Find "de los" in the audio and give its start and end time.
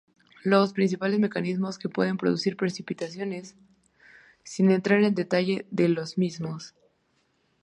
5.69-6.17